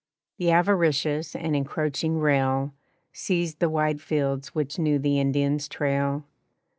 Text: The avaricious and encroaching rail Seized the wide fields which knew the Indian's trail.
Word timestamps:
The 0.39 0.49
avaricious 0.49 1.35
and 1.35 1.55
encroaching 1.55 2.17
rail 2.19 2.73
Seized 3.13 3.59
the 3.59 3.69
wide 3.69 4.01
fields 4.01 4.47
which 4.55 4.79
knew 4.79 4.97
the 4.97 5.19
Indian's 5.19 5.67
trail. 5.67 6.23